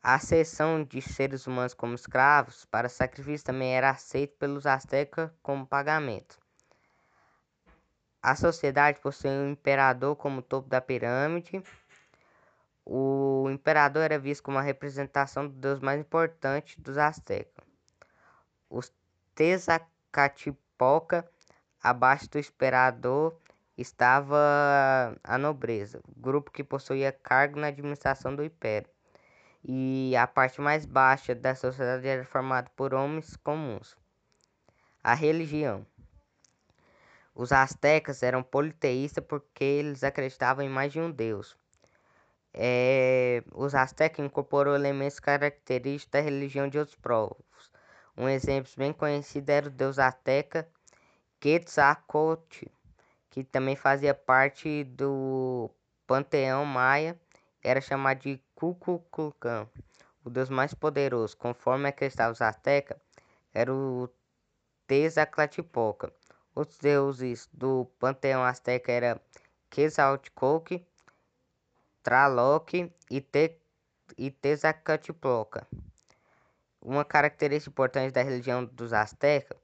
A 0.00 0.18
cessão 0.20 0.84
de 0.84 1.02
seres 1.02 1.48
humanos 1.48 1.74
como 1.74 1.96
escravos 1.96 2.64
para 2.64 2.88
sacrifício 2.88 3.44
também 3.44 3.74
era 3.74 3.90
aceita 3.90 4.34
pelos 4.38 4.66
astecas 4.66 5.30
como 5.42 5.66
pagamento. 5.66 6.38
A 8.22 8.36
sociedade 8.36 9.00
possuía 9.00 9.32
um 9.32 9.50
imperador 9.50 10.14
como 10.14 10.40
topo 10.42 10.68
da 10.68 10.80
pirâmide. 10.80 11.60
O 12.84 13.48
imperador 13.50 14.02
era 14.02 14.18
visto 14.18 14.44
como 14.44 14.58
a 14.58 14.62
representação 14.62 15.48
do 15.48 15.54
deus 15.54 15.80
mais 15.80 16.00
importante 16.00 16.80
dos 16.80 16.96
astecas. 16.96 17.64
Os 18.70 18.92
Tezcatlipoca, 19.34 21.28
abaixo 21.82 22.30
do 22.30 22.38
imperador, 22.38 23.36
estava 23.76 25.16
a 25.24 25.38
nobreza, 25.38 26.00
grupo 26.16 26.50
que 26.50 26.64
possuía 26.64 27.12
cargo 27.12 27.58
na 27.58 27.68
administração 27.68 28.34
do 28.34 28.44
império 28.44 28.88
e 29.64 30.14
a 30.16 30.26
parte 30.26 30.60
mais 30.60 30.84
baixa 30.84 31.34
da 31.34 31.54
sociedade 31.54 32.06
era 32.06 32.24
formada 32.24 32.70
por 32.74 32.94
homens 32.94 33.36
comuns. 33.36 33.96
A 35.02 35.14
religião. 35.14 35.86
Os 37.34 37.52
astecas 37.52 38.22
eram 38.22 38.42
politeístas 38.42 39.24
porque 39.24 39.64
eles 39.64 40.04
acreditavam 40.04 40.64
em 40.64 40.68
mais 40.68 40.92
de 40.92 41.00
um 41.00 41.10
deus. 41.10 41.56
É, 42.52 43.42
os 43.54 43.74
astecas 43.74 44.24
incorporou 44.24 44.74
elementos 44.74 45.18
característicos 45.18 46.10
da 46.10 46.20
religião 46.20 46.68
de 46.68 46.78
outros 46.78 46.96
povos. 46.96 47.72
Um 48.16 48.28
exemplo 48.28 48.70
bem 48.76 48.92
conhecido 48.92 49.48
era 49.48 49.68
o 49.68 49.70
deus 49.70 49.98
asteca 49.98 50.68
Quetzalcoatl, 51.40 52.66
que 53.32 53.42
também 53.42 53.74
fazia 53.74 54.12
parte 54.14 54.84
do 54.84 55.70
panteão 56.06 56.66
maia, 56.66 57.18
era 57.62 57.80
chamado 57.80 58.20
de 58.20 58.38
Kukulkan, 58.54 59.66
o 60.22 60.28
deus 60.28 60.50
mais 60.50 60.74
poderoso, 60.74 61.34
conforme 61.38 61.88
acreditavam 61.88 62.32
os 62.32 62.42
astecas, 62.42 62.98
era 63.54 63.72
o 63.72 64.06
Tezcatlipoca. 64.86 66.12
Outros 66.54 66.78
deuses 66.78 67.48
do 67.54 67.86
panteão 67.98 68.44
asteca 68.44 68.92
eram 68.92 69.18
Quetzalcoatl, 69.70 70.76
Tlaloc 72.02 72.74
e, 72.74 73.20
Te 73.22 73.58
e 74.18 74.30
Tezcatlipoca. 74.30 75.66
Uma 76.82 77.02
característica 77.02 77.70
importante 77.70 78.12
da 78.12 78.22
religião 78.22 78.62
dos 78.62 78.92
astecas 78.92 79.56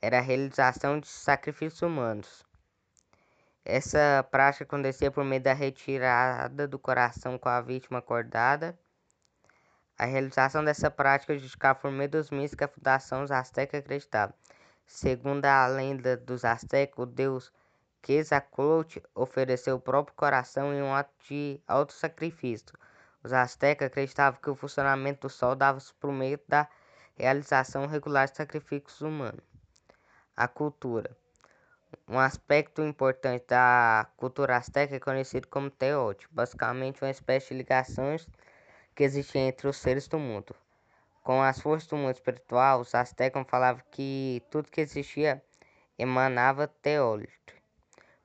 era 0.00 0.18
a 0.18 0.22
realização 0.22 1.00
de 1.00 1.08
sacrifícios 1.08 1.82
humanos. 1.82 2.45
Essa 3.68 4.24
prática 4.30 4.62
acontecia 4.62 5.10
por 5.10 5.24
meio 5.24 5.42
da 5.42 5.52
retirada 5.52 6.68
do 6.68 6.78
coração 6.78 7.36
com 7.36 7.48
a 7.48 7.60
vítima 7.60 7.98
acordada. 7.98 8.78
A 9.98 10.04
realização 10.04 10.64
dessa 10.64 10.88
prática 10.88 11.34
justificava 11.34 11.76
por 11.80 11.90
meio 11.90 12.08
dos 12.08 12.30
mitos 12.30 12.54
que 12.54 12.62
a 12.62 12.68
fundação 12.68 13.22
dos 13.22 13.32
astecas 13.32 13.80
acreditava. 13.80 14.32
Segundo 14.86 15.46
a 15.46 15.66
lenda 15.66 16.16
dos 16.16 16.44
astecas, 16.44 16.96
o 16.96 17.06
deus 17.06 17.52
Quetzalcoatl 18.02 19.00
ofereceu 19.12 19.74
o 19.74 19.80
próprio 19.80 20.14
coração 20.14 20.72
em 20.72 20.80
um 20.80 20.94
ato 20.94 21.12
de 21.28 21.60
auto-sacrifício. 21.66 22.78
Os 23.24 23.32
astecas 23.32 23.88
acreditavam 23.88 24.40
que 24.40 24.48
o 24.48 24.54
funcionamento 24.54 25.26
do 25.26 25.28
sol 25.28 25.56
dava-se 25.56 25.92
por 25.94 26.12
meio 26.12 26.38
da 26.46 26.68
realização 27.16 27.86
regular 27.86 28.28
de 28.28 28.36
sacrifícios 28.36 29.00
humanos. 29.00 29.42
A 30.36 30.46
cultura. 30.46 31.16
Um 32.08 32.20
aspecto 32.20 32.82
importante 32.82 33.46
da 33.48 34.08
cultura 34.16 34.56
asteca 34.56 34.94
é 34.94 35.00
conhecido 35.00 35.48
como 35.48 35.68
teote, 35.68 36.28
basicamente 36.30 37.02
uma 37.02 37.10
espécie 37.10 37.48
de 37.48 37.54
ligações 37.54 38.28
que 38.94 39.02
existia 39.02 39.40
entre 39.40 39.66
os 39.66 39.76
seres 39.78 40.06
do 40.06 40.16
mundo. 40.16 40.54
Com 41.24 41.42
as 41.42 41.60
forças 41.60 41.88
do 41.88 41.96
mundo 41.96 42.14
espiritual, 42.14 42.80
os 42.80 42.94
astecas 42.94 43.44
falavam 43.48 43.82
que 43.90 44.40
tudo 44.52 44.70
que 44.70 44.80
existia 44.80 45.42
emanava 45.98 46.68
teolito. 46.68 47.54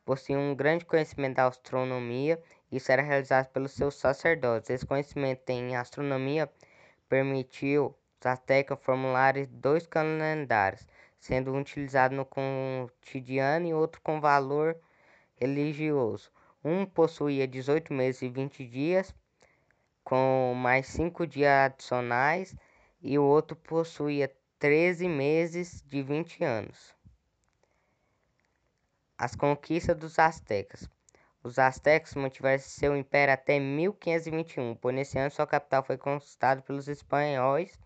Possuíam 0.05 0.51
um 0.51 0.55
grande 0.55 0.85
conhecimento 0.85 1.37
da 1.37 1.47
astronomia, 1.47 2.39
e 2.71 2.77
isso 2.77 2.91
era 2.91 3.01
realizado 3.01 3.47
pelos 3.47 3.71
seus 3.71 3.95
sacerdotes. 3.95 4.69
Esse 4.69 4.85
conhecimento 4.85 5.49
em 5.49 5.75
astronomia 5.75 6.47
permitiu 7.09 7.95
os 8.19 8.25
astecas 8.27 8.77
formularem 8.79 9.47
dois 9.49 9.87
calendários, 9.87 10.87
sendo 11.21 11.53
um 11.53 11.59
utilizado 11.59 12.15
no 12.15 12.25
cotidiano 12.25 13.67
e 13.67 13.73
outro 13.73 14.01
com 14.01 14.19
valor 14.19 14.75
religioso. 15.35 16.31
Um 16.63 16.83
possuía 16.83 17.47
18 17.47 17.93
meses 17.93 18.23
e 18.23 18.29
20 18.29 18.65
dias, 18.65 19.15
com 20.03 20.53
mais 20.57 20.87
5 20.87 21.27
dias 21.27 21.51
adicionais, 21.51 22.55
e 23.01 23.19
o 23.19 23.23
outro 23.23 23.55
possuía 23.55 24.31
13 24.57 25.07
meses 25.07 25.83
de 25.87 26.01
20 26.01 26.43
anos. 26.43 26.95
As 29.15 29.35
conquistas 29.35 29.95
dos 29.95 30.17
astecas. 30.17 30.89
Os 31.43 31.59
astecas 31.59 32.15
mantiveram 32.15 32.61
seu 32.61 32.97
império 32.97 33.33
até 33.33 33.59
1521, 33.59 34.75
por 34.75 34.91
nesse 34.91 35.19
ano 35.19 35.29
sua 35.29 35.45
capital 35.45 35.83
foi 35.83 35.97
conquistada 35.97 36.63
pelos 36.63 36.87
espanhóis 36.87 37.79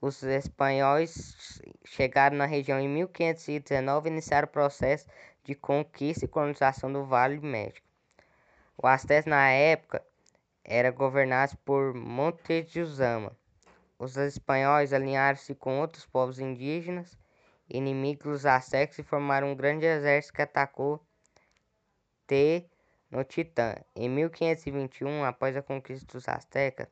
os 0.00 0.22
espanhóis 0.22 1.60
chegaram 1.84 2.36
na 2.36 2.46
região 2.46 2.78
em 2.78 2.88
1519 2.88 4.08
e 4.08 4.12
iniciaram 4.12 4.46
o 4.46 4.50
processo 4.50 5.06
de 5.44 5.54
conquista 5.54 6.24
e 6.24 6.28
colonização 6.28 6.92
do 6.92 7.04
Vale 7.04 7.38
do 7.38 7.46
México. 7.46 7.86
O 8.76 8.86
Azteca, 8.86 9.28
na 9.28 9.48
época, 9.50 10.04
era 10.64 10.90
governado 10.90 11.56
por 11.64 11.94
Montezuma. 11.94 13.36
Os 13.98 14.16
espanhóis 14.16 14.92
alinharam-se 14.92 15.54
com 15.54 15.80
outros 15.80 16.06
povos 16.06 16.38
indígenas 16.38 17.18
inimigos 17.68 18.24
dos 18.24 18.46
aztecas 18.46 18.98
e 18.98 19.02
formaram 19.02 19.50
um 19.50 19.56
grande 19.56 19.84
exército 19.84 20.34
que 20.34 20.42
atacou 20.42 21.04
Tenochtitlan. 22.26 23.74
Em 23.94 24.08
1521, 24.08 25.24
após 25.24 25.56
a 25.56 25.62
conquista 25.62 26.06
dos 26.12 26.28
aztecas, 26.28 26.88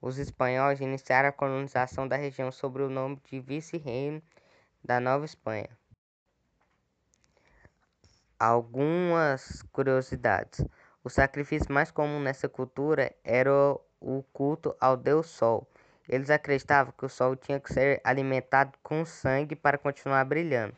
os 0.00 0.18
espanhóis 0.18 0.80
iniciaram 0.80 1.28
a 1.28 1.32
colonização 1.32 2.06
da 2.06 2.16
região 2.16 2.50
sob 2.52 2.82
o 2.82 2.88
nome 2.88 3.20
de 3.24 3.40
Vice-Reino 3.40 4.22
da 4.82 5.00
Nova 5.00 5.24
Espanha. 5.24 5.68
Algumas 8.38 9.62
curiosidades. 9.72 10.64
O 11.02 11.10
sacrifício 11.10 11.72
mais 11.72 11.90
comum 11.90 12.20
nessa 12.20 12.48
cultura 12.48 13.12
era 13.24 13.50
o 14.00 14.22
culto 14.32 14.76
ao 14.80 14.96
deus 14.96 15.26
Sol. 15.26 15.66
Eles 16.08 16.30
acreditavam 16.30 16.92
que 16.96 17.04
o 17.04 17.08
Sol 17.08 17.34
tinha 17.36 17.58
que 17.58 17.72
ser 17.72 18.00
alimentado 18.04 18.72
com 18.82 19.04
sangue 19.04 19.56
para 19.56 19.76
continuar 19.76 20.24
brilhando. 20.24 20.74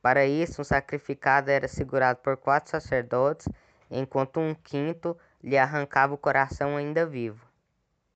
Para 0.00 0.24
isso, 0.24 0.60
um 0.60 0.64
sacrificado 0.64 1.50
era 1.50 1.68
segurado 1.68 2.20
por 2.20 2.36
quatro 2.36 2.70
sacerdotes, 2.70 3.48
enquanto 3.90 4.40
um 4.40 4.54
quinto 4.54 5.16
lhe 5.42 5.58
arrancava 5.58 6.14
o 6.14 6.18
coração 6.18 6.76
ainda 6.76 7.04
vivo. 7.04 7.51